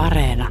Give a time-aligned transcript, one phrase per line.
[0.00, 0.48] Areena.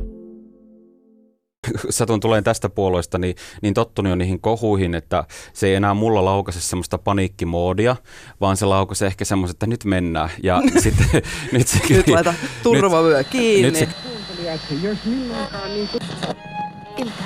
[1.89, 6.25] satun tuleen tästä puolueesta, niin, niin tottunut jo niihin kohuihin, että se ei enää mulla
[6.25, 7.95] laukaise semmoista paniikkimoodia,
[8.41, 10.29] vaan se laukaise ehkä semmoista, että nyt mennään.
[10.43, 11.21] Ja sitten,
[11.51, 12.33] nyt, se, Nyt laita
[12.63, 13.71] turvavyö kiinni.
[13.71, 13.87] Nyt se,
[16.97, 17.23] Ilta.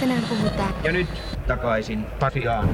[0.00, 0.74] Tänään puhutaan.
[0.84, 1.08] Ja nyt
[1.46, 2.68] takaisin Pasiaan.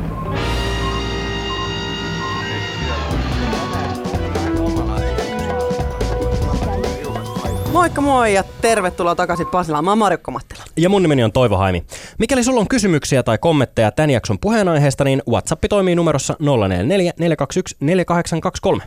[7.75, 9.85] Moikka moi ja tervetuloa takaisin Pasilaan.
[9.85, 10.63] Mä oon Marjukka Mattila.
[10.77, 11.85] Ja mun nimeni on Toivo Haimi.
[12.19, 17.77] Mikäli sulla on kysymyksiä tai kommentteja tämän jakson puheenaiheesta, niin WhatsApp toimii numerossa 044 421
[17.81, 18.85] 4823.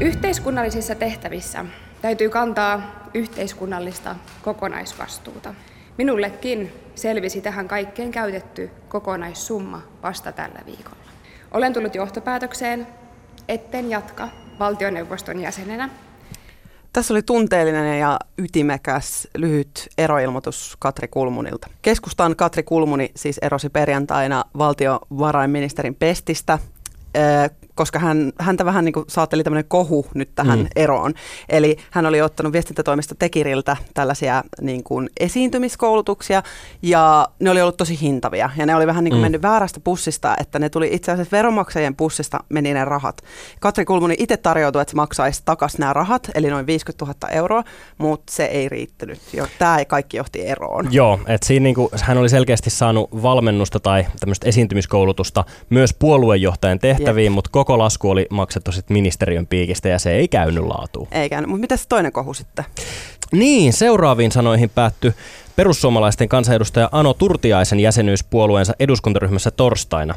[0.00, 1.64] Yhteiskunnallisissa tehtävissä
[2.02, 2.82] täytyy kantaa
[3.14, 5.54] yhteiskunnallista kokonaisvastuuta.
[5.98, 11.10] Minullekin selvisi tähän kaikkeen käytetty kokonaissumma vasta tällä viikolla.
[11.52, 12.86] Olen tullut johtopäätökseen,
[13.48, 14.28] etten jatka
[14.60, 15.88] valtioneuvoston jäsenenä.
[16.92, 21.68] Tässä oli tunteellinen ja ytimekäs lyhyt eroilmoitus Katri Kulmunilta.
[21.82, 26.58] Keskustan Katri Kulmuni siis erosi perjantaina valtiovarainministerin pestistä,
[27.74, 30.66] koska hän, häntä vähän niin kuin saatteli tämmöinen kohu nyt tähän mm.
[30.76, 31.14] eroon.
[31.48, 36.42] Eli hän oli ottanut viestintätoimisto Tekiriltä tällaisia niin kuin esiintymiskoulutuksia
[36.82, 38.50] ja ne oli ollut tosi hintavia.
[38.56, 39.22] Ja ne oli vähän niin kuin mm.
[39.22, 43.22] mennyt väärästä pussista, että ne tuli itse asiassa veronmaksajien pussista meni ne rahat.
[43.60, 47.64] Katri Kulmuni itse tarjoutui, että se maksaisi takaisin nämä rahat, eli noin 50 000 euroa,
[47.98, 49.18] mutta se ei riittänyt.
[49.58, 50.88] Tämä ei kaikki johti eroon.
[50.90, 57.24] Joo, että siinä niinku, hän oli selkeästi saanut valmennusta tai tämmöistä esiintymiskoulutusta myös puoluejohtajan tehtäviin,
[57.24, 57.34] Jep.
[57.34, 61.08] mutta koko lasku oli maksettu sitten ministeriön piikistä ja se ei käynyt laatuun.
[61.12, 61.50] Ei käynyt.
[61.50, 62.64] Mutta mitä se toinen kohu sitten?
[63.32, 65.14] Niin, seuraaviin sanoihin päättyi
[65.56, 70.14] perussuomalaisten kansanedustaja Ano Turtiaisen jäsenyys puolueensa eduskuntaryhmässä torstaina.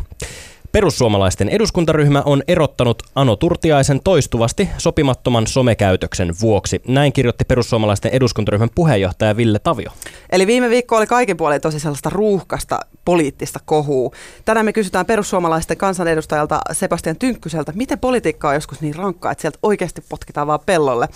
[0.74, 6.82] Perussuomalaisten eduskuntaryhmä on erottanut Ano Turtiaisen toistuvasti sopimattoman somekäytöksen vuoksi.
[6.88, 9.90] Näin kirjoitti perussuomalaisten eduskuntaryhmän puheenjohtaja Ville Tavio.
[10.32, 14.12] Eli viime viikko oli kaikin puolin tosi sellaista ruuhkasta poliittista kohua.
[14.46, 19.60] Tänään me kysytään perussuomalaisten kansanedustajalta Sebastian Tynkkyseltä, miten politiikka on joskus niin rankkaa, että sieltä
[19.64, 21.08] oikeasti potkitaan vaan pellolle.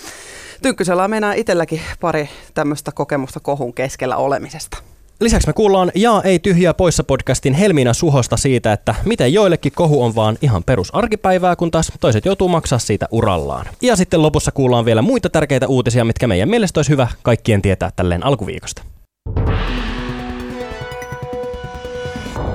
[0.61, 4.77] Tynkkysellä on meinaa itselläkin pari tämmöistä kokemusta kohun keskellä olemisesta.
[5.19, 10.03] Lisäksi me kuullaan Ja ei tyhjää poissa podcastin Helmiina Suhosta siitä, että miten joillekin kohu
[10.03, 13.65] on vaan ihan perusarkipäivää, kun taas toiset joutuu maksaa siitä urallaan.
[13.81, 17.91] Ja sitten lopussa kuullaan vielä muita tärkeitä uutisia, mitkä meidän mielestä olisi hyvä kaikkien tietää
[17.95, 18.83] tälleen alkuviikosta.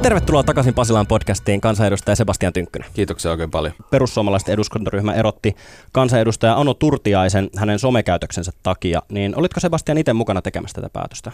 [0.02, 2.88] Tervetuloa takaisin Pasilan podcastiin kansanedustaja Sebastian Tynkkynen.
[2.94, 3.74] kiitoksia oikein paljon.
[3.90, 5.56] Perussuomalaisten eduskuntaryhmä erotti
[5.92, 9.02] kansanedustaja Ano Turtiaisen hänen somekäytöksensä takia.
[9.08, 11.32] Niin olitko Sebastian itse mukana tekemässä tätä päätöstä?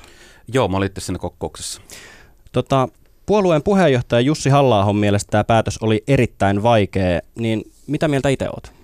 [0.53, 1.81] Joo, mä olin itse siinä kokouksessa.
[2.53, 2.89] Tota,
[3.27, 8.78] puolueen puheenjohtaja Jussi halla mielestä tämä päätös oli erittäin vaikea, niin mitä mieltä itse oot?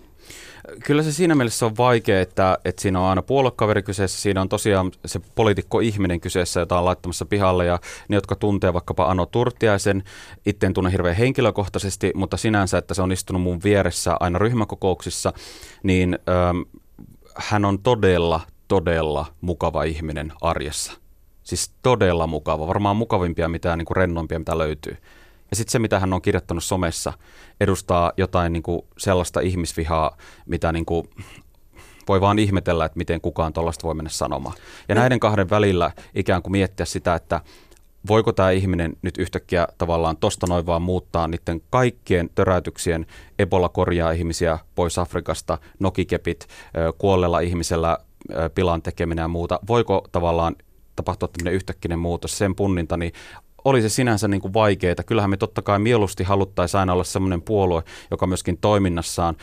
[0.84, 4.48] Kyllä se siinä mielessä on vaikea, että, että siinä on aina puoluekaveri kyseessä, siinä on
[4.48, 10.02] tosiaan se poliitikko-ihminen kyseessä, jota on laittamassa pihalle, ja ne, jotka tuntee vaikkapa Ano Turtiaisen,
[10.46, 15.32] itse en tunne hirveän henkilökohtaisesti, mutta sinänsä, että se on istunut mun vieressä aina ryhmäkokouksissa,
[15.82, 16.60] niin ähm,
[17.36, 20.92] hän on todella, todella mukava ihminen arjessa.
[21.42, 24.96] Siis todella mukava, varmaan mukavimpia, mitä niin kuin rennoimpia, mitä löytyy.
[25.54, 27.12] Ja sitten se, mitä hän on kirjoittanut somessa,
[27.60, 30.16] edustaa jotain niin kuin sellaista ihmisvihaa,
[30.46, 31.08] mitä niin kuin
[32.08, 34.56] voi vaan ihmetellä, että miten kukaan tuollaista voi mennä sanomaan.
[34.88, 37.40] Ja näiden kahden välillä ikään kuin miettiä sitä, että
[38.08, 43.06] voiko tämä ihminen nyt yhtäkkiä tavallaan tosta noin vaan muuttaa niiden kaikkien töräytyksien,
[43.38, 46.46] Ebola korjaa ihmisiä pois Afrikasta, nokikepit,
[46.98, 47.98] kuolleella ihmisellä
[48.54, 49.60] pilan tekeminen ja muuta.
[49.68, 50.56] Voiko tavallaan
[50.96, 53.12] tapahtua tämmöinen yhtäkkinen muutos, sen punninta, niin
[53.64, 54.94] oli se sinänsä niin kuin vaikeaa.
[55.06, 59.36] Kyllähän me totta kai mieluusti haluttaisiin aina olla semmoinen puolue, joka myöskin toiminnassaan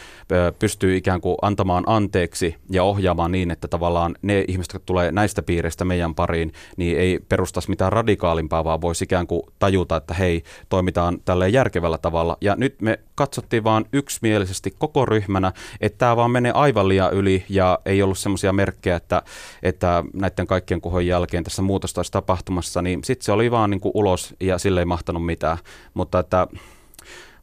[0.60, 5.42] pystyy ikään kuin antamaan anteeksi ja ohjaamaan niin, että tavallaan ne ihmiset, jotka tulee näistä
[5.42, 10.44] piireistä meidän pariin, niin ei perustaisi mitään radikaalimpaa, vaan voisi ikään kuin tajuta, että hei,
[10.70, 12.38] toimitaan tälleen järkevällä tavalla.
[12.42, 17.46] Ja nyt me katsottiin vaan yksimielisesti koko ryhmänä, että tämä vaan menee aivan liian yli
[17.50, 19.22] ja ei ollut semmoisia merkkejä, että,
[19.64, 23.82] että näiden kaikkien kuhojen jälkeen tässä muutosta olisi tapahtumassa, niin sitten se oli vaan niin
[23.82, 25.58] kuin ulos ja sille ei mahtanut mitään.
[25.94, 26.48] Mutta että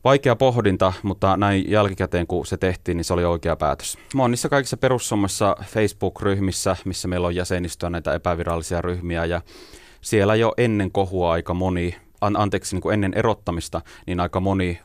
[0.05, 3.99] vaikea pohdinta, mutta näin jälkikäteen kun se tehtiin, niin se oli oikea päätös.
[4.15, 9.41] Mä oon niissä kaikissa perussummassa Facebook-ryhmissä, missä meillä on jäsenistöä näitä epävirallisia ryhmiä ja
[10.01, 14.81] siellä jo ennen kohua aika moni, an, anteeksi niin kuin ennen erottamista, niin aika moni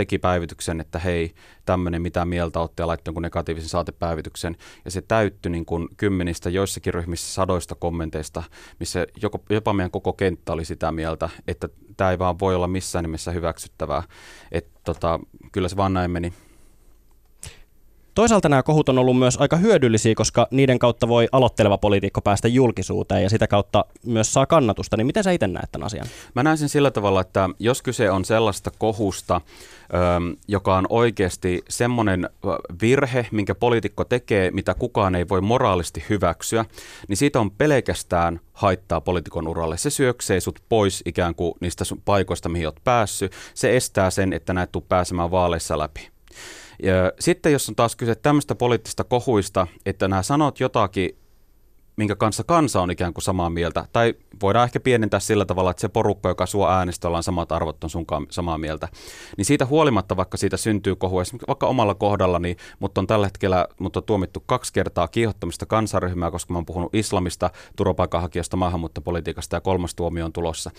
[0.00, 4.56] teki päivityksen, että hei, tämmöinen mitä mieltä olette ja laittoi jonkun negatiivisen saatepäivityksen.
[4.84, 8.42] Ja se täyttyi niin kuin kymmenistä, joissakin ryhmissä sadoista kommenteista,
[8.78, 12.66] missä joko, jopa meidän koko kenttä oli sitä mieltä, että tämä ei vaan voi olla
[12.66, 14.02] missään nimessä hyväksyttävää.
[14.52, 15.20] Että tota,
[15.52, 16.32] kyllä se vaan näin meni.
[18.14, 22.48] Toisaalta nämä kohut on ollut myös aika hyödyllisiä, koska niiden kautta voi aloitteleva poliitikko päästä
[22.48, 24.96] julkisuuteen ja sitä kautta myös saa kannatusta.
[24.96, 26.06] Niin miten sä itse näet tämän asian?
[26.34, 29.40] Mä näen sen sillä tavalla, että jos kyse on sellaista kohusta,
[30.48, 32.28] joka on oikeasti semmoinen
[32.82, 36.64] virhe, minkä poliitikko tekee, mitä kukaan ei voi moraalisti hyväksyä,
[37.08, 39.76] niin siitä on pelkästään haittaa poliitikon uralle.
[39.76, 43.32] Se syöksee sut pois ikään kuin niistä paikoista, mihin oot päässyt.
[43.54, 46.08] Se estää sen, että näet tuu pääsemään vaaleissa läpi.
[46.82, 51.16] Ja sitten jos on taas kyse tämmöistä poliittista kohuista, että nämä sanot jotakin
[51.96, 53.84] minkä kanssa kansa on ikään kuin samaa mieltä.
[53.92, 57.84] Tai voidaan ehkä pienentää sillä tavalla, että se porukka, joka sua äänestä, ollaan samat arvot,
[57.84, 58.88] on sunkaan samaa mieltä.
[59.36, 63.66] Niin siitä huolimatta, vaikka siitä syntyy kohu, esimerkiksi vaikka omalla kohdallani, mutta on tällä hetkellä
[63.78, 69.60] mutta on tuomittu kaksi kertaa kiihottamista kansaryhmää, koska mä oon puhunut islamista, turvapaikanhakijasta, maahanmuuttopolitiikasta ja
[69.60, 70.70] kolmas tuomio on tulossa.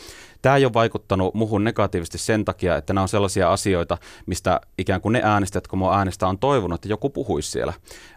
[0.41, 5.01] Tämä ei ole vaikuttanut muhun negatiivisesti sen takia, että nämä on sellaisia asioita, mistä ikään
[5.01, 7.73] kuin ne äänestäjät, kun mua äänestää, on toivonut, että joku puhuisi siellä.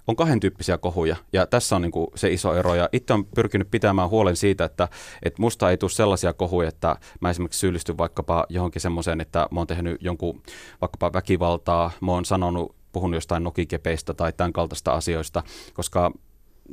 [0.06, 3.24] On kahden tyyppisiä kohuja ja tässä on niin kuin se iso ero ja itse on
[3.24, 4.88] pyrkinyt pitämään huolen siitä, että,
[5.22, 9.60] että musta ei tule sellaisia kohuja, että mä esimerkiksi syyllistyn vaikkapa johonkin semmoiseen, että mä
[9.60, 10.42] oon tehnyt jonkun
[10.80, 15.42] vaikkapa väkivaltaa, mä oon sanonut, puhunut jostain nokikepeistä tai tämän kaltaista asioista,
[15.74, 16.12] koska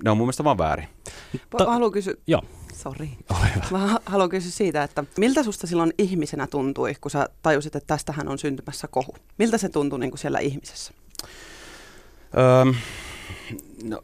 [0.04, 0.88] ne on mun mielestä vaan väärin.
[1.58, 2.42] Ta- haluan kysyä, Joo.
[2.74, 3.08] Sorry.
[3.72, 8.28] Mä haluan kysyä siitä, että miltä susta silloin ihmisenä tuntui, kun sä tajusit, että tästähän
[8.28, 9.16] on syntymässä kohu?
[9.38, 10.94] Miltä se tuntui niin kuin siellä ihmisessä?
[12.38, 12.74] Öö,
[13.84, 14.02] No,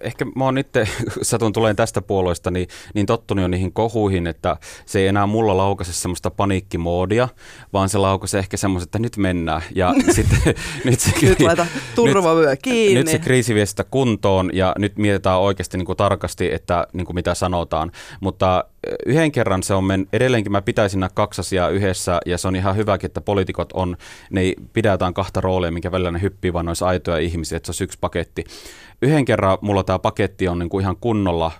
[0.00, 0.88] ehkä mä oon itse,
[1.22, 4.56] satun tuleen tästä puolueesta, niin, niin tottunut jo niihin kohuihin, että
[4.86, 7.28] se ei enää mulla laukase semmoista paniikkimoodia,
[7.72, 9.62] vaan se laukase ehkä semmoista, että nyt mennään.
[9.74, 10.38] Ja sitten,
[10.84, 12.94] nyt, se, nyt laita turvavyö kiinni.
[12.94, 17.06] Nyt se kriisi vie sitä kuntoon ja nyt mietitään oikeasti niin kuin tarkasti, että niin
[17.06, 17.92] kuin mitä sanotaan.
[18.20, 18.64] Mutta
[19.06, 22.56] yhden kerran se on men, edelleenkin mä pitäisin nämä kaksi asiaa yhdessä ja se on
[22.56, 23.96] ihan hyväkin, että poliitikot on,
[24.30, 27.84] ne pidetään kahta roolia, minkä välillä ne hyppii vaan noissa aitoja ihmisiä, että se on
[27.84, 28.44] yksi paketti.
[29.02, 31.52] Yhden kerran mulla tämä paketti on niin kuin ihan kunnolla,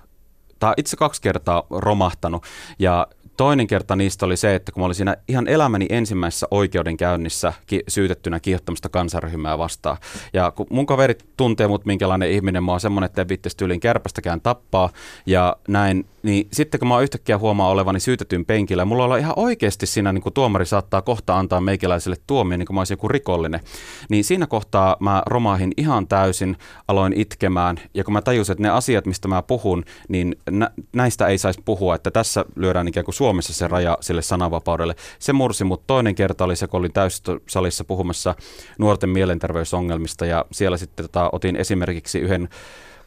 [0.58, 2.44] tai itse kaksi kertaa romahtanut
[2.78, 3.06] ja
[3.36, 7.84] toinen kerta niistä oli se, että kun mä olin siinä ihan elämäni ensimmäisessä oikeudenkäynnissä ki-
[7.88, 9.96] syytettynä kiihottamista kansaryhmää vastaan.
[10.32, 13.80] Ja kun mun kaverit tuntee mut minkälainen ihminen, mä oon semmonen, että en vittesi tyyliin
[13.80, 14.90] kärpästäkään tappaa
[15.26, 19.86] ja näin, niin sitten kun mä yhtäkkiä huomaa olevani syytetyn penkillä, mulla on ihan oikeasti
[19.86, 23.60] siinä niin kuin tuomari saattaa kohta antaa meikäläiselle tuomio, niin kuin mä olisin joku rikollinen.
[24.08, 26.56] Niin siinä kohtaa mä romahin ihan täysin,
[26.88, 31.26] aloin itkemään ja kun mä tajusin, että ne asiat, mistä mä puhun, niin nä- näistä
[31.26, 34.94] ei saisi puhua, että tässä lyödään ikään kuin Suomessa se raja sille sananvapaudelle.
[35.18, 38.34] Se mursi, mutta toinen kerta oli se, kun olin täyssalissa puhumassa
[38.78, 42.48] nuorten mielenterveysongelmista ja siellä sitten tota, otin esimerkiksi yhden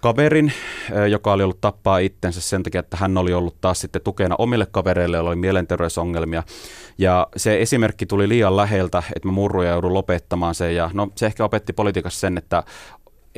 [0.02, 0.54] kaverin,
[1.10, 4.68] joka oli ollut tappaa itsensä sen takia, että hän oli ollut taas sitten tukena omille
[4.72, 6.44] kavereille, joilla oli mielenterveysongelmia.
[6.98, 10.76] Ja se esimerkki tuli liian läheltä, että mä murruin ja joudun lopettamaan sen.
[10.76, 12.64] Ja no, se ehkä opetti politiikassa sen, että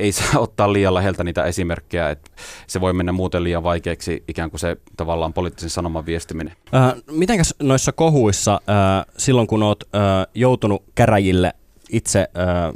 [0.00, 2.30] ei saa ottaa liian läheltä niitä esimerkkejä, että
[2.66, 6.52] se voi mennä muuten liian vaikeaksi ikään kuin se tavallaan poliittisen sanoman viestiminen.
[6.74, 10.00] Äh, mitenkäs noissa kohuissa, äh, silloin kun oot äh,
[10.34, 11.52] joutunut käräjille
[11.90, 12.72] itse äh,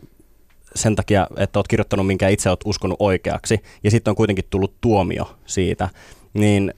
[0.74, 4.74] sen takia, että oot kirjoittanut, minkä itse oot uskonut oikeaksi, ja sitten on kuitenkin tullut
[4.80, 5.88] tuomio siitä,
[6.34, 6.74] niin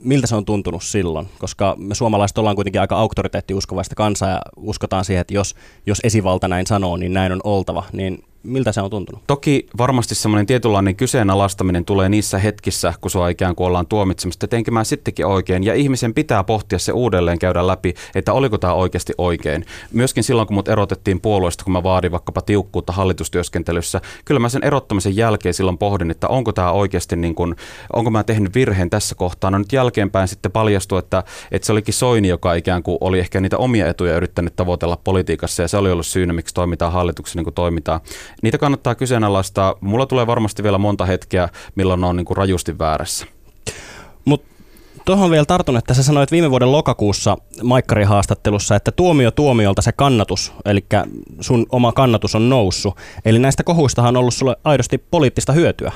[0.00, 1.28] miltä se on tuntunut silloin?
[1.38, 5.54] Koska me suomalaiset ollaan kuitenkin aika auktoriteettiuskovaista kansaa ja uskotaan siihen, että jos,
[5.86, 7.84] jos esivalta näin sanoo, niin näin on oltava.
[7.92, 9.22] Niin miltä se on tuntunut?
[9.26, 14.70] Toki varmasti semmoinen tietynlainen kyseenalaistaminen tulee niissä hetkissä, kun sua ikään kuin ollaan tuomitsemassa, että
[14.70, 15.64] mä sittenkin oikein.
[15.64, 19.64] Ja ihmisen pitää pohtia se uudelleen, käydä läpi, että oliko tämä oikeasti oikein.
[19.92, 24.64] Myöskin silloin, kun mut erotettiin puolueesta, kun mä vaadin vaikkapa tiukkuutta hallitustyöskentelyssä, kyllä mä sen
[24.64, 27.56] erottamisen jälkeen silloin pohdin, että onko tämä oikeasti, niin kuin,
[27.92, 29.50] onko mä tehnyt virheen tässä kohtaa.
[29.50, 33.40] No nyt jälkeenpäin sitten paljastui, että, että se olikin Soini, joka ikään kuin oli ehkä
[33.40, 37.44] niitä omia etuja yrittänyt tavoitella politiikassa ja se oli ollut syynä, miksi toimitaan hallituksen niin
[37.44, 38.00] kuin toimitaan
[38.42, 39.74] niitä kannattaa kyseenalaistaa.
[39.80, 43.26] Mulla tulee varmasti vielä monta hetkeä, milloin ne on niin kuin rajusti väärässä.
[44.24, 44.50] Mutta
[45.04, 49.92] tuohon vielä tartun, että sä sanoit viime vuoden lokakuussa Maikkarin haastattelussa, että tuomio tuomiolta se
[49.92, 50.84] kannatus, eli
[51.40, 52.96] sun oma kannatus on noussut.
[53.24, 55.92] Eli näistä kohuistahan on ollut sulle aidosti poliittista hyötyä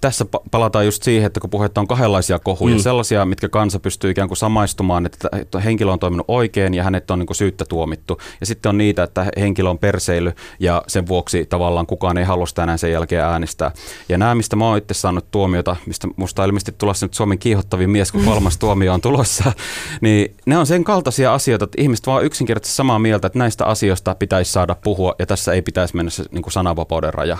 [0.00, 2.80] tässä palataan just siihen, että kun puhetta on kahdenlaisia kohuja, mm.
[2.80, 7.18] sellaisia, mitkä kansa pystyy ikään kuin samaistumaan, että henkilö on toiminut oikein ja hänet on
[7.18, 8.20] niin kuin syyttä tuomittu.
[8.40, 12.46] Ja sitten on niitä, että henkilö on perseily ja sen vuoksi tavallaan kukaan ei halua
[12.46, 13.70] sitä enää sen jälkeen äänestää.
[14.08, 17.38] Ja nämä, mistä mä oon itse saanut tuomiota, mistä musta on ilmeisesti tulossa nyt Suomen
[17.38, 19.52] kiihottavin mies, kun kolmas tuomio on tulossa,
[20.00, 24.14] niin ne on sen kaltaisia asioita, että ihmiset vaan yksinkertaisesti samaa mieltä, että näistä asioista
[24.14, 27.38] pitäisi saada puhua ja tässä ei pitäisi mennä se niin kuin sananvapauden raja.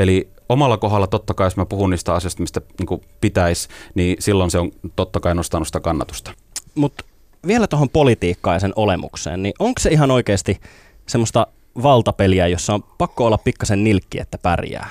[0.00, 4.50] Eli omalla kohdalla totta kai, jos mä puhun niistä asioista, mistä niin pitäisi, niin silloin
[4.50, 6.34] se on totta kai nostanut sitä kannatusta.
[6.74, 7.04] Mutta
[7.46, 10.60] vielä tuohon politiikkaan ja sen olemukseen, niin onko se ihan oikeasti
[11.06, 11.46] semmoista
[11.82, 14.88] valtapeliä, jossa on pakko olla pikkasen nilkki, että pärjää?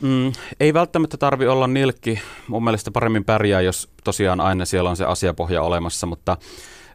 [0.00, 2.20] Mm, ei välttämättä tarvi olla nilkki.
[2.48, 6.36] Mun mielestä paremmin pärjää, jos tosiaan aina siellä on se asiapohja olemassa, mutta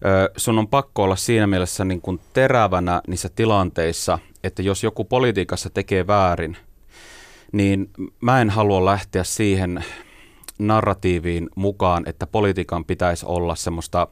[0.06, 5.04] ö, sun on pakko olla siinä mielessä niin kuin terävänä niissä tilanteissa, että jos joku
[5.04, 6.58] politiikassa tekee väärin,
[7.52, 7.90] niin
[8.22, 9.84] mä en halua lähteä siihen
[10.60, 14.08] narratiiviin mukaan, että politiikan pitäisi olla semmoista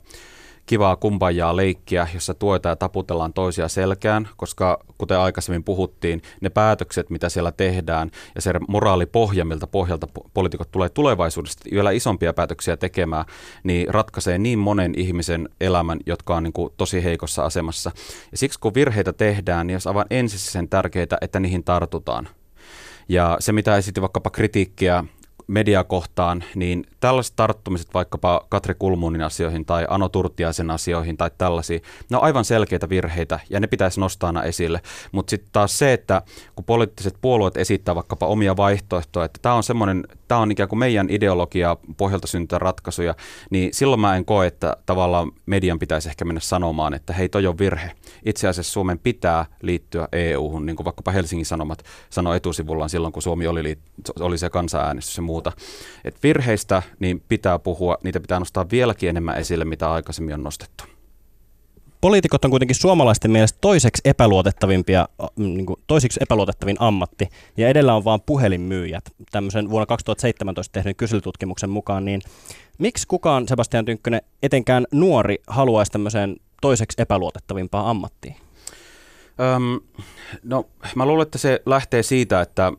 [0.66, 7.10] kivaa kumpajaa leikkiä, jossa tuetaan ja taputellaan toisia selkään, koska kuten aikaisemmin puhuttiin, ne päätökset,
[7.10, 13.26] mitä siellä tehdään ja se moraalipohja, miltä pohjalta poliitikot tulee tulevaisuudessa vielä isompia päätöksiä tekemään,
[13.64, 17.92] niin ratkaisee niin monen ihmisen elämän, jotka on niin kuin tosi heikossa asemassa.
[18.32, 22.28] Ja siksi kun virheitä tehdään, niin olisi aivan ensisijaisen tärkeää, että niihin tartutaan.
[23.10, 25.04] Ja se, mitä esitti vaikkapa kritiikkiä
[25.48, 32.18] mediakohtaan, niin tällaiset tarttumiset vaikkapa Katri Kulmunin asioihin tai Ano Turtiaisen asioihin tai tällaisia, ne
[32.18, 34.82] on aivan selkeitä virheitä ja ne pitäisi nostaa aina esille.
[35.12, 36.22] Mutta sitten taas se, että
[36.56, 40.80] kun poliittiset puolueet esittää vaikkapa omia vaihtoehtoja, että tämä on semmoinen, tämä on ikään kuin
[40.80, 43.16] meidän ideologia pohjalta syntyä ratkaisuja,
[43.50, 47.48] niin silloin mä en koe, että tavallaan median pitäisi ehkä mennä sanomaan, että hei toi
[47.48, 47.92] on virhe.
[48.26, 53.22] Itse asiassa Suomen pitää liittyä EU-hun, niin kuin vaikkapa Helsingin Sanomat sanoi etusivullaan silloin, kun
[53.22, 53.78] Suomi oli,
[54.20, 55.52] oli se kansanäänestys ja muuta.
[56.04, 60.95] Et virheistä niin pitää puhua, niitä pitää nostaa vieläkin enemmän esille, mitä aikaisemmin on nostettu.
[62.06, 68.04] Poliitikot on kuitenkin suomalaisten mielestä toiseksi epäluotettavimpia, niin kuin toisiksi epäluotettavin ammatti, ja edellä on
[68.06, 69.04] vain puhelinmyyjät.
[69.32, 72.22] Tämmöisen vuonna 2017 tehdyn kyselytutkimuksen mukaan, niin
[72.78, 78.36] miksi kukaan, Sebastian Tynkkönen, etenkään nuori haluaisi tämmöiseen toiseksi epäluotettavimpaan ammattiin?
[79.56, 79.80] Öm,
[80.44, 82.74] no mä luulen, että se lähtee siitä, että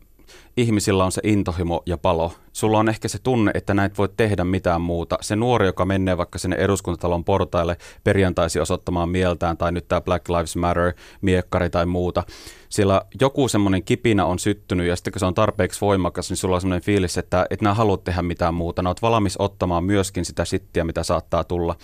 [0.57, 2.33] ihmisillä on se intohimo ja palo.
[2.53, 5.19] Sulla on ehkä se tunne, että näet voi tehdä mitään muuta.
[5.21, 10.29] Se nuori, joka menee vaikka sinne eduskuntatalon portaille perjantaisi osoittamaan mieltään, tai nyt tämä Black
[10.29, 12.25] Lives Matter, miekkari tai muuta,
[12.69, 16.55] sillä joku semmoinen kipinä on syttynyt, ja sitten kun se on tarpeeksi voimakas, niin sulla
[16.55, 18.83] on semmoinen fiilis, että et nämä haluat tehdä mitään muuta.
[18.83, 21.77] Nämä oot valmis ottamaan myöskin sitä sittiä, mitä saattaa tulla.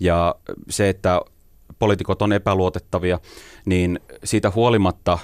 [0.00, 0.34] Ja
[0.70, 1.20] se, että
[1.78, 3.18] poliitikot on epäluotettavia,
[3.66, 5.18] niin siitä huolimatta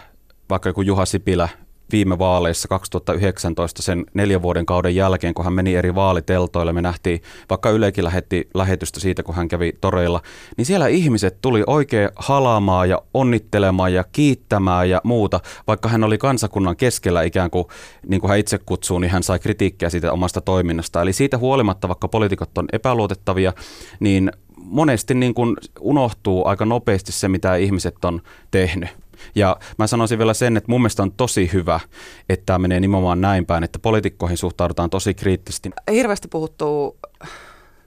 [0.50, 1.48] vaikka joku Juha Sipilä
[1.92, 7.23] viime vaaleissa 2019 sen neljän vuoden kauden jälkeen, kun hän meni eri vaaliteltoille, me nähtiin,
[7.50, 10.20] vaikka Ylekin lähetti lähetystä siitä, kun hän kävi toreilla,
[10.56, 16.18] niin siellä ihmiset tuli oikein halaamaan ja onnittelemaan ja kiittämään ja muuta, vaikka hän oli
[16.18, 17.64] kansakunnan keskellä ikään kuin,
[18.06, 21.02] niin kuin hän itse kutsuu, niin hän sai kritiikkiä siitä omasta toiminnasta.
[21.02, 23.52] Eli siitä huolimatta, vaikka poliitikot on epäluotettavia,
[24.00, 28.88] niin monesti niin kuin unohtuu aika nopeasti se, mitä ihmiset on tehnyt.
[29.34, 31.80] Ja mä sanoisin vielä sen, että mun mielestä on tosi hyvä,
[32.28, 35.70] että tämä menee nimenomaan näin päin, että poliitikkoihin suhtaudutaan tosi kriittisesti.
[35.90, 36.98] Hirveästi puhuttuu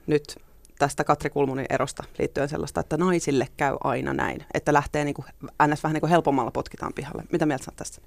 [0.06, 0.36] nyt
[0.78, 5.26] tästä Katri Kulmunin erosta liittyen sellaista, että naisille käy aina näin, että lähtee niin kuin,
[5.42, 5.82] ns.
[5.82, 7.24] vähän niin kuin helpommalla potkitaan pihalle.
[7.32, 8.00] Mitä mieltä sä tästä?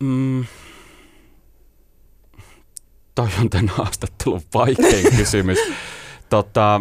[0.00, 0.44] Mm.
[3.14, 5.58] Toi on tämän haastattelun vaikein kysymys.
[6.28, 6.80] Tota,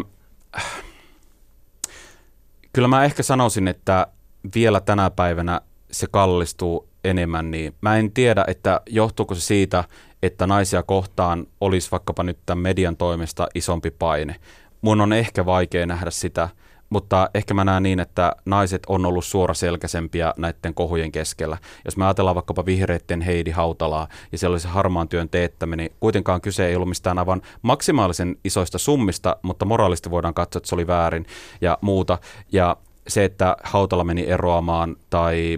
[2.73, 4.07] kyllä mä ehkä sanoisin, että
[4.55, 5.61] vielä tänä päivänä
[5.91, 9.83] se kallistuu enemmän, niin mä en tiedä, että johtuuko se siitä,
[10.23, 14.35] että naisia kohtaan olisi vaikkapa nyt tämän median toimesta isompi paine.
[14.81, 16.49] Mun on ehkä vaikea nähdä sitä,
[16.89, 21.57] mutta ehkä mä näen niin, että naiset on ollut suoraselkäisempiä näiden kohujen keskellä.
[21.85, 25.97] Jos me ajatellaan vaikkapa vihreitten Heidi Hautalaa ja siellä oli se harmaan työn teettäminen, niin
[25.99, 30.75] kuitenkaan kyse ei ollut mistään aivan maksimaalisen isoista summista, mutta moraalisti voidaan katsoa, että se
[30.75, 31.25] oli väärin
[31.61, 32.17] ja muuta.
[32.51, 35.57] Ja se, että Hautala meni eroamaan tai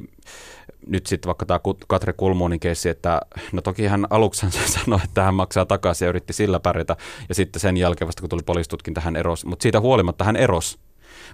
[0.88, 5.34] nyt sitten vaikka tämä Katre Kulmuunin keissi, että no toki hän aluksi sanoi, että hän
[5.34, 6.96] maksaa takaisin ja yritti sillä pärjätä
[7.30, 10.78] ja sitten sen jälkeen vasta kun tuli poliisitutkinta hän erosi, mutta siitä huolimatta hän erosi.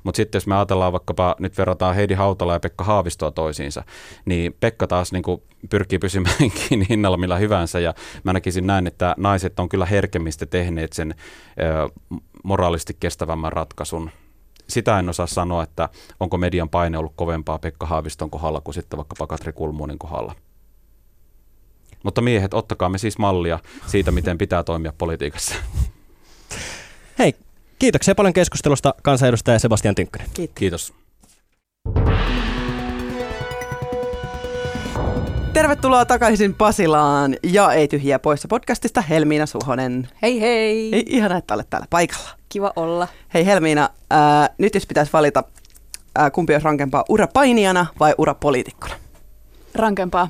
[0.03, 3.83] Mutta sitten jos me ajatellaan vaikkapa, nyt verrataan Heidi Hautala ja Pekka Haavistoa toisiinsa,
[4.25, 6.35] niin Pekka taas niin kuin pyrkii pysymään
[6.69, 7.93] kiinni hinnalla millä hyvänsä ja
[8.23, 11.15] mä näkisin näin, että naiset on kyllä herkemmistä tehneet sen
[11.59, 11.89] ö,
[12.43, 14.09] moraalisti kestävämmän ratkaisun
[14.73, 15.89] sitä en osaa sanoa, että
[16.19, 20.35] onko median paine ollut kovempaa Pekka Haaviston kohdalla kuin sitten vaikkapa Katri Kulmunin kohdalla.
[22.03, 25.55] Mutta miehet, ottakaa me siis mallia siitä, miten pitää toimia politiikassa.
[27.19, 27.35] Hei,
[27.79, 30.27] kiitoksia paljon keskustelusta kansanedustaja Sebastian Tynkkönen.
[30.33, 30.53] Kiitos.
[30.55, 30.93] Kiitos.
[35.53, 40.07] Tervetuloa takaisin Pasilaan ja Ei tyhjiä poissa podcastista Helmiina Suhonen.
[40.21, 40.95] Hei hei!
[40.95, 42.29] Ei, ihana, että olet täällä paikalla.
[42.49, 43.07] Kiva olla.
[43.33, 45.43] Hei Helmiina, ää, nyt jos pitäisi valita,
[46.15, 48.93] ää, kumpi olisi rankempaa, urapainijana vai urapoliitikkona?
[49.75, 50.27] Rankempaa.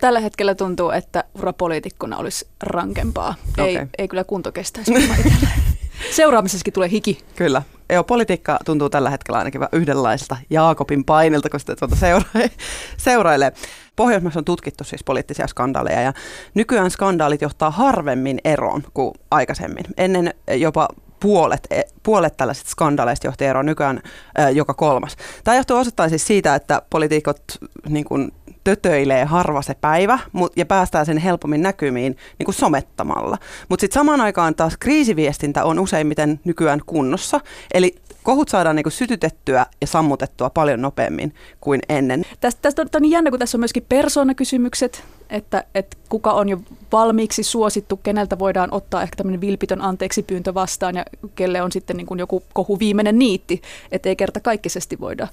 [0.00, 3.34] Tällä hetkellä tuntuu, että urapoliitikkona olisi rankempaa.
[3.58, 3.86] Ei, Okei.
[3.98, 4.92] ei kyllä kunto kestäisi.
[6.10, 7.18] Seuraamisessakin tulee hiki.
[7.36, 7.62] Kyllä.
[7.92, 12.28] Joo, politiikka tuntuu tällä hetkellä ainakin yhdenlaista Jaakobin painilta, kun sitä tuota seura-
[12.96, 13.52] seurailee.
[13.96, 16.12] Pohjoismaissa on tutkittu siis poliittisia skandaaleja ja
[16.54, 19.84] nykyään skandaalit johtaa harvemmin eroon kuin aikaisemmin.
[19.96, 20.88] Ennen jopa
[21.20, 24.00] puolet, e, puolet tällaisista skandaaleista johti eroon, nykyään
[24.38, 25.16] ää, joka kolmas.
[25.44, 27.42] Tämä johtuu osittain siis siitä, että poliitikot
[27.88, 28.04] niin
[28.64, 33.38] tötöilee harva se päivä mut, ja päästään sen helpommin näkymiin niin kuin somettamalla.
[33.68, 37.40] Mutta sitten samaan aikaan taas kriisiviestintä on useimmiten nykyään kunnossa,
[37.74, 42.24] eli kohut saadaan niin kuin sytytettyä ja sammutettua paljon nopeammin kuin ennen.
[42.40, 46.48] Tästä, tästä on, on niin jännä, kun tässä on myöskin persoonakysymykset, että, että kuka on
[46.48, 46.60] jo
[46.92, 51.96] valmiiksi suosittu, keneltä voidaan ottaa ehkä tämmöinen vilpitön anteeksi pyyntö vastaan ja kelle on sitten
[51.96, 53.62] niin kuin joku kohu viimeinen niitti,
[53.92, 55.28] että ei kerta kaikkisesti voida,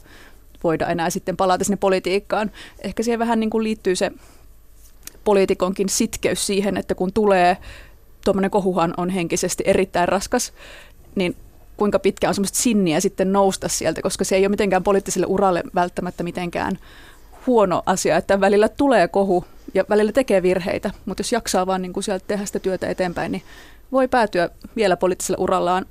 [0.63, 2.51] voida enää sitten palata sinne politiikkaan.
[2.83, 4.11] Ehkä siihen vähän niin kuin liittyy se
[5.23, 7.57] poliitikonkin sitkeys siihen, että kun tulee,
[8.25, 10.53] tuommoinen kohuhan on henkisesti erittäin raskas,
[11.15, 11.35] niin
[11.77, 15.63] kuinka pitkä on semmoista sinniä sitten nousta sieltä, koska se ei ole mitenkään poliittiselle uralle
[15.75, 16.79] välttämättä mitenkään
[17.47, 21.93] huono asia, että välillä tulee kohu ja välillä tekee virheitä, mutta jos jaksaa vaan niin
[21.93, 23.41] kuin sieltä tehdä sitä työtä eteenpäin, niin
[23.91, 25.85] voi päätyä vielä poliittisella urallaan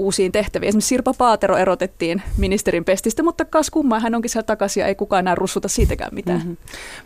[0.00, 0.68] uusiin tehtäviin.
[0.68, 4.94] Esimerkiksi Sirpa Paatero erotettiin ministerin pestistä, mutta kas kummaa, hän onkin siellä takaisin ja ei
[4.94, 6.38] kukaan enää russuta siitäkään mitään.
[6.38, 6.56] Mm-hmm.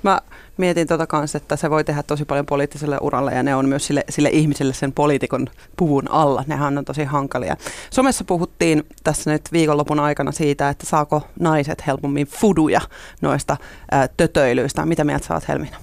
[0.03, 0.21] Mä
[0.57, 3.87] mietin tota kanssa, että se voi tehdä tosi paljon poliittiselle uralle ja ne on myös
[3.87, 5.47] sille, sille ihmiselle sen poliitikon
[5.77, 6.45] puvun alla.
[6.47, 7.57] Nehän on tosi hankalia.
[7.91, 12.81] Somessa puhuttiin tässä nyt viikonlopun aikana siitä, että saako naiset helpommin fuduja
[13.21, 13.57] noista
[13.91, 14.87] ää, tötöilyistä.
[14.87, 15.77] Mitä mieltä saat Helmina?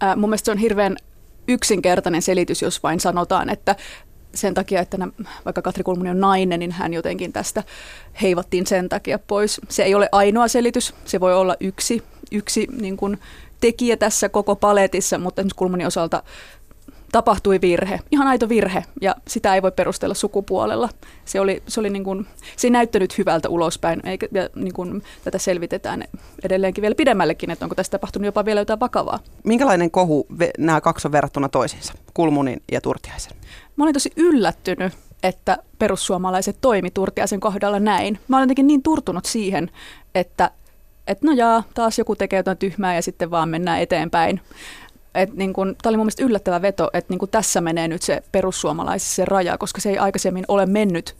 [0.00, 0.96] Ää, mun mielestä se on hirveän
[1.48, 3.76] yksinkertainen selitys, jos vain sanotaan, että
[4.34, 5.12] sen takia, että nämä,
[5.44, 7.64] vaikka Katri Kulmuni on nainen, niin hän jotenkin tästä
[8.22, 9.60] heivattiin sen takia pois.
[9.68, 13.18] Se ei ole ainoa selitys, se voi olla yksi, yksi niin kuin
[13.60, 16.22] tekijä tässä koko paletissa, mutta esimerkiksi Kulmunin osalta
[17.12, 20.88] tapahtui virhe, ihan aito virhe, ja sitä ei voi perustella sukupuolella.
[21.24, 22.26] Se, oli, se, oli niin kuin,
[22.56, 26.04] se ei näyttänyt hyvältä ulospäin, eikä, ja niin kuin, tätä selvitetään
[26.44, 29.18] edelleenkin vielä pidemmällekin, että onko tästä tapahtunut jopa vielä jotain vakavaa.
[29.44, 30.26] Minkälainen kohu
[30.58, 33.32] nämä kaksi on verrattuna toisiinsa, Kulmunin ja Turtiaisen?
[33.76, 34.92] Mä olin tosi yllättynyt,
[35.22, 38.18] että perussuomalaiset toimi Turtiaisen kohdalla näin.
[38.28, 39.70] Mä olen jotenkin niin turtunut siihen,
[40.14, 40.50] että
[41.06, 44.40] että no jaa, taas joku tekee jotain tyhmää ja sitten vaan mennään eteenpäin.
[45.14, 48.02] Et niin kun, tämä oli mun mielestä yllättävä veto, että niin kun tässä menee nyt
[48.02, 51.16] se perussuomalaisissa se raja, koska se ei aikaisemmin ole mennyt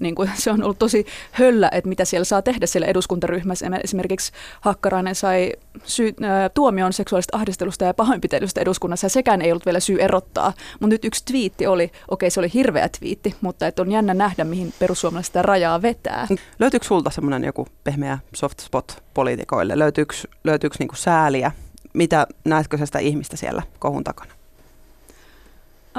[0.00, 3.66] niin kuin, se on ollut tosi höllä, että mitä siellä saa tehdä siellä eduskuntaryhmässä.
[3.84, 5.52] Esimerkiksi Hakkarainen sai
[5.84, 6.14] syy,
[6.54, 10.52] tuomion seksuaalista ahdistelusta ja pahoinpitelystä eduskunnassa, ja sekään ei ollut vielä syy erottaa.
[10.80, 14.44] Mutta nyt yksi twiitti oli, okei se oli hirveä twiitti, mutta että on jännä nähdä,
[14.44, 16.28] mihin perussuomalaiset sitä rajaa vetää.
[16.58, 19.78] Löytyykö sulta semmoinen joku pehmeä soft spot poliitikoille?
[19.78, 20.14] Löytyykö,
[20.44, 21.52] löytyykö niinku sääliä?
[21.92, 24.32] Mitä näetkö sitä ihmistä siellä kohun takana?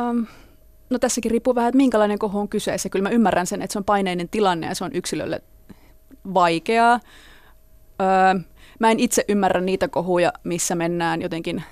[0.10, 0.28] Um,
[0.92, 2.90] No tässäkin riippuu vähän, että minkälainen kohu on kyseessä.
[2.90, 5.42] Kyllä mä ymmärrän sen, että se on paineinen tilanne ja se on yksilölle
[6.34, 7.00] vaikeaa.
[8.02, 8.42] Öö,
[8.80, 11.64] mä en itse ymmärrä niitä kohuja, missä mennään jotenkin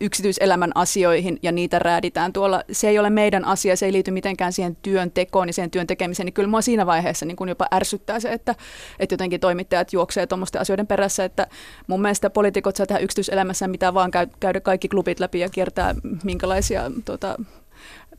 [0.00, 2.62] yksityiselämän asioihin ja niitä rääditään tuolla.
[2.72, 5.86] Se ei ole meidän asia, se ei liity mitenkään siihen työn tekoon ja siihen työn
[5.86, 6.26] tekemiseen.
[6.26, 8.54] Niin kyllä mua siinä vaiheessa niin kun jopa ärsyttää se, että,
[8.98, 11.24] että jotenkin toimittajat juoksee tuommoisten asioiden perässä.
[11.24, 11.46] Että
[11.86, 16.90] mun mielestä poliitikot saa tehdä yksityiselämässä mitä vaan käydä kaikki klubit läpi ja kiertää minkälaisia
[17.04, 17.36] tota,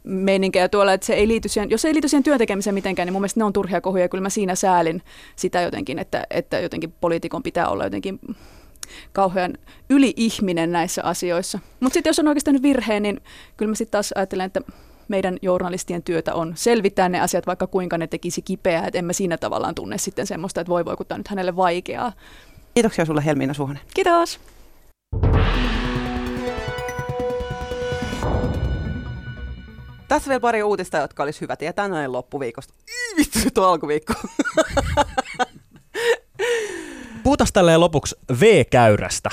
[0.03, 3.13] meininkejä tuolla, että se ei liity siihen, jos se ei liity siihen työntekemiseen mitenkään, niin
[3.13, 4.09] mun mielestä ne on turhia kohuja.
[4.09, 5.01] Kyllä mä siinä säälin
[5.35, 8.19] sitä jotenkin, että, että jotenkin poliitikon pitää olla jotenkin
[9.13, 9.53] kauhean
[9.89, 11.59] yli-ihminen näissä asioissa.
[11.79, 13.21] Mutta sitten jos on oikeasti nyt virheen, niin
[13.57, 14.61] kyllä mä sitten taas ajattelen, että
[15.07, 19.13] meidän journalistien työtä on selvittää ne asiat, vaikka kuinka ne tekisi kipeää, että en mä
[19.13, 22.13] siinä tavallaan tunne sitten semmoista, että voi voi, kun tämä nyt hänelle vaikeaa.
[22.73, 23.81] Kiitoksia sulle Helmiina Suhonen.
[23.93, 24.39] Kiitos.
[30.07, 32.73] Tässä vielä pari uutista, jotka olisi hyvä tietää näin loppuviikosta.
[33.17, 34.13] Vittu, on alkuviikko.
[37.55, 39.29] Tälleen lopuksi V-käyrästä.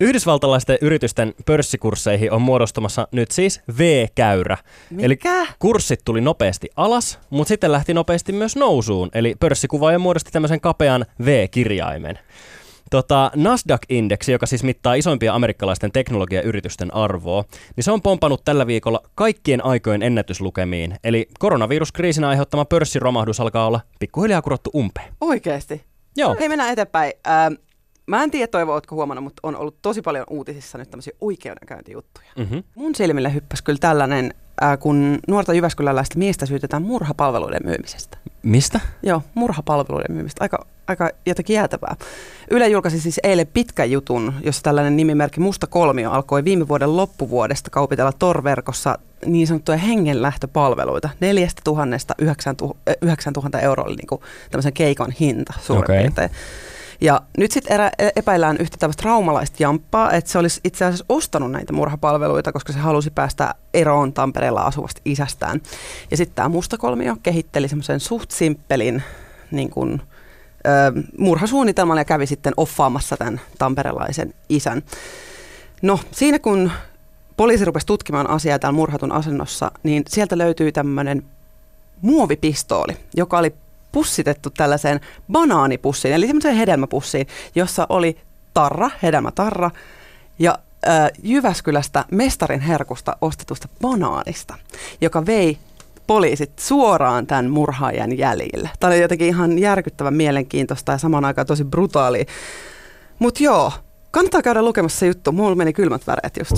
[0.00, 4.56] Yhdysvaltalaisten yritysten pörssikursseihin on muodostumassa nyt siis V-käyrä.
[4.90, 5.04] Mikä?
[5.04, 5.18] Eli
[5.58, 9.10] kurssit tuli nopeasti alas, mutta sitten lähti nopeasti myös nousuun.
[9.14, 12.18] Eli pörssikuvaaja muodosti tämmöisen kapean V-kirjaimen.
[12.90, 17.44] Tota, Nasdaq-indeksi, joka siis mittaa isoimpia amerikkalaisten teknologiayritysten arvoa,
[17.76, 20.96] niin se on pompannut tällä viikolla kaikkien aikojen ennätyslukemiin.
[21.04, 25.14] Eli koronaviruskriisin aiheuttama pörssiromahdus alkaa olla pikkuhiljaa kurottu umpeen.
[25.20, 25.89] Oikeesti?
[26.16, 26.36] Joo.
[26.40, 27.12] Hei, mennään eteenpäin.
[27.28, 27.54] Ähm,
[28.06, 32.26] mä en tiedä, Toivo, ootko huomannut, mutta on ollut tosi paljon uutisissa nyt tämmöisiä oikeudenkäyntijuttuja.
[32.38, 32.62] Mm-hmm.
[32.74, 38.18] Mun silmille hyppäsi kyllä tällainen, äh, kun nuorta Jyväskyläläistä miestä syytetään murhapalveluiden myymisestä.
[38.42, 38.80] Mistä?
[39.02, 40.44] Joo, murhapalveluiden myymistä.
[40.44, 41.96] Aika, aika jotenkin jäätävää.
[42.50, 47.70] Yle julkaisi siis eilen pitkän jutun, jossa tällainen nimimerkki Musta kolmio alkoi viime vuoden loppuvuodesta
[47.70, 51.08] kaupitella torverkossa niin sanottuja hengenlähtöpalveluita.
[51.20, 51.86] 4 000
[53.02, 55.98] 9 000 euroa oli niin kuin tämmöisen keikon hinta suurin okay.
[55.98, 56.30] piirtein.
[57.00, 61.52] Ja nyt sitten erä, epäillään yhtä tämmöistä raumalaista jamppaa, että se olisi itse asiassa ostanut
[61.52, 65.60] näitä murhapalveluita, koska se halusi päästä eroon Tampereella asuvasta isästään.
[66.10, 69.02] Ja sitten tämä mustakolmio kehitteli semmoisen suht simppelin
[69.50, 70.09] niin kuin, ö,
[71.18, 74.82] murhasuunnitelman ja kävi sitten offaamassa tämän tamperelaisen isän.
[75.82, 76.72] No siinä kun
[77.36, 81.22] poliisi rupesi tutkimaan asiaa täällä murhatun asennossa, niin sieltä löytyi tämmöinen
[82.00, 83.54] muovipistooli, joka oli
[83.92, 85.00] pussitettu tällaiseen
[85.32, 88.18] banaanipussiin, eli semmoiseen hedelmäpussiin, jossa oli
[88.54, 89.70] tarra, hedelmätarra
[90.38, 90.58] ja
[91.22, 94.54] Jyväskylästä mestarin herkusta ostetusta banaanista,
[95.00, 95.58] joka vei
[96.10, 98.70] poliisit suoraan tämän murhaajan jäljille.
[98.80, 102.24] Tämä oli jotenkin ihan järkyttävän mielenkiintoista ja samaan aikaan tosi brutaalia.
[103.18, 103.72] Mutta joo,
[104.10, 105.32] kannattaa käydä lukemassa se juttu.
[105.32, 106.52] Mulla meni kylmät väreet just.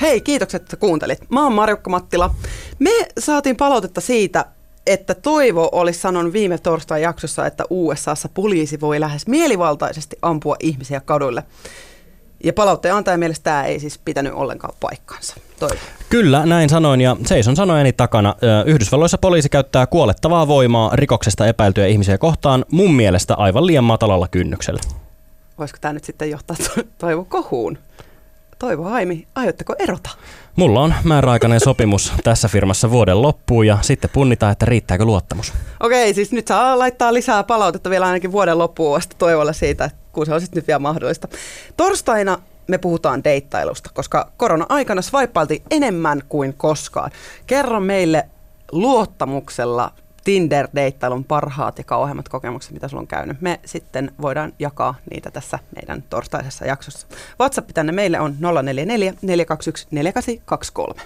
[0.00, 1.30] Hei, kiitokset, että kuuntelit.
[1.30, 2.34] Mä oon Marjukka Mattila.
[2.78, 4.44] Me saatiin palautetta siitä,
[4.86, 11.00] että Toivo olisi sanonut viime torstain jaksossa, että USAssa poliisi voi lähes mielivaltaisesti ampua ihmisiä
[11.00, 11.42] kaduille.
[12.44, 15.34] Ja palautteen antajan mielestä tämä ei siis pitänyt ollenkaan paikkaansa.
[15.58, 15.74] Toivo.
[16.10, 18.34] Kyllä, näin sanoin ja seison sanojeni takana.
[18.66, 24.80] Yhdysvalloissa poliisi käyttää kuolettavaa voimaa rikoksesta epäiltyjä ihmisiä kohtaan mun mielestä aivan liian matalalla kynnyksellä.
[25.58, 27.78] Voisiko tämä nyt sitten johtaa to- Toivo kohuun?
[28.58, 30.10] Toivo Haimi, aiotteko erota?
[30.56, 35.52] Mulla on määräaikainen sopimus tässä firmassa vuoden loppuun ja sitten punnitaan, että riittääkö luottamus.
[35.80, 40.26] Okei, siis nyt saa laittaa lisää palautetta vielä ainakin vuoden loppuun asti Toivolle siitä, kun
[40.26, 41.28] se on sitten nyt vielä mahdollista.
[41.76, 47.10] Torstaina me puhutaan deittailusta, koska korona-aikana swipeiltiin enemmän kuin koskaan.
[47.46, 48.28] Kerro meille
[48.72, 49.92] luottamuksella
[50.24, 53.40] Tinder-deittailun parhaat ja kauheimmat kokemukset, mitä sulla on käynyt.
[53.40, 57.06] Me sitten voidaan jakaa niitä tässä meidän torstaisessa jaksossa.
[57.40, 61.02] WhatsApp tänne meille on 044 421 4823.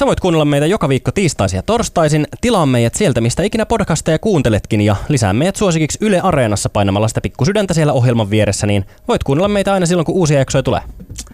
[0.00, 2.26] Sä voit kuunnella meitä joka viikko tiistaisin ja torstaisin.
[2.40, 7.20] Tilaa meidät sieltä, mistä ikinä podcasteja kuunteletkin ja lisää meidät suosikiksi Yle Areenassa painamalla sitä
[7.20, 10.80] pikkusydäntä siellä ohjelman vieressä, niin voit kuunnella meitä aina silloin, kun uusia jaksoja tulee.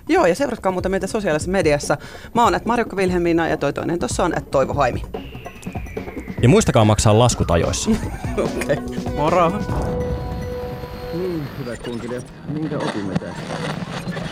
[0.08, 1.96] Joo, ja seuratkaa muuten meitä sosiaalisessa mediassa.
[2.34, 5.02] Mä oon että Marjukka Vilhelmiina ja toi toinen tuossa on että Toivo Haimi.
[6.42, 7.90] Ja muistakaa maksaa laskut ajoissa.
[8.44, 9.14] Okei, okay.
[9.16, 9.52] moro!
[11.14, 14.25] Niin, hyvät kuuntelijat, minkä opimme tästä?